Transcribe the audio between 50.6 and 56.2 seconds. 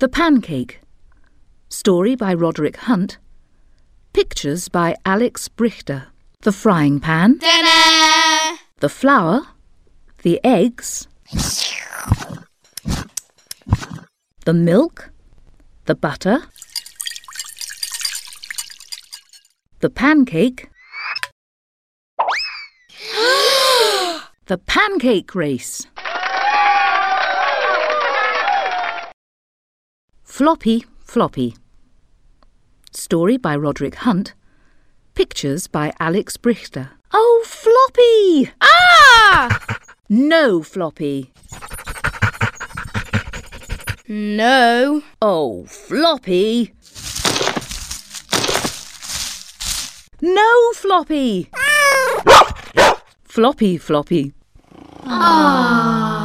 Floppy. Floppy, Floppy. Ah.